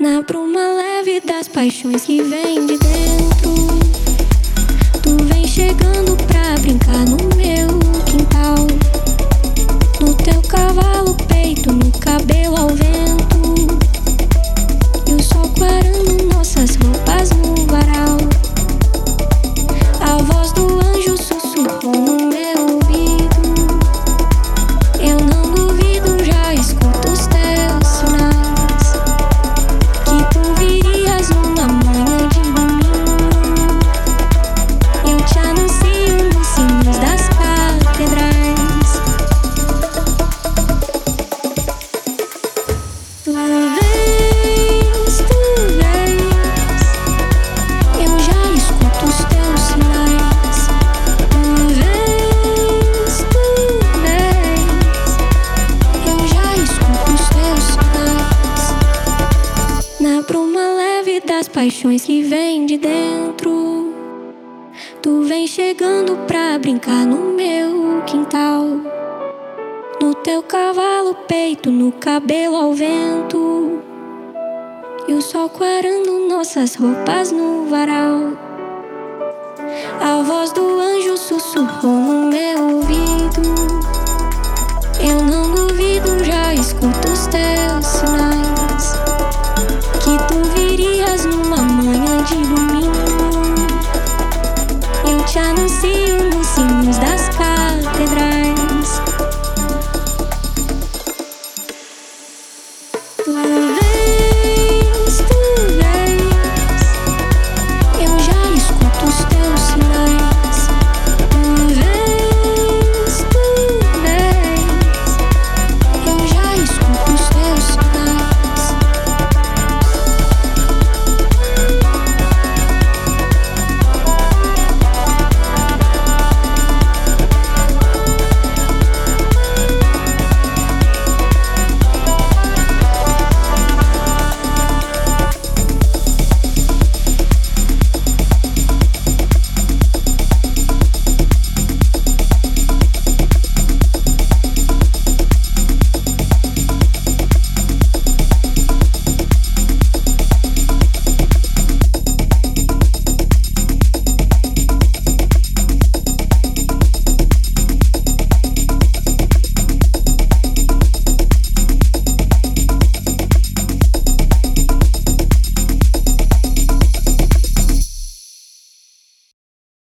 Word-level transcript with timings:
Na 0.00 0.22
bruma 0.22 0.58
leve 0.58 1.20
das 1.20 1.46
paixões 1.46 2.06
que 2.06 2.22
vem 2.22 2.66
de 2.66 2.78
dentro, 2.78 3.54
tu 5.02 5.24
vem 5.26 5.46
chegando. 5.46 6.09
Leve 61.00 61.20
das 61.20 61.48
paixões 61.48 62.04
que 62.04 62.22
vem 62.22 62.66
de 62.66 62.76
dentro. 62.76 63.94
Tu 65.00 65.22
vem 65.22 65.46
chegando 65.46 66.14
pra 66.26 66.58
brincar 66.58 67.06
no 67.06 67.32
meu 67.32 68.02
quintal. 68.06 68.66
No 69.98 70.14
teu 70.16 70.42
cavalo, 70.42 71.14
peito, 71.26 71.70
no 71.70 71.90
cabelo 71.90 72.54
ao 72.54 72.74
vento. 72.74 73.80
E 75.08 75.14
o 75.14 75.22
sol 75.22 75.48
clarando 75.48 76.28
nossas 76.28 76.74
roupas 76.74 77.32
no 77.32 77.64
varal. 77.64 78.36
A 80.02 80.22
voz 80.22 80.52
do 80.52 80.80
anjo 80.80 81.16
sussurrou 81.16 81.94
no 81.94 82.26
meu 82.26 82.76
ouvido. 82.76 83.99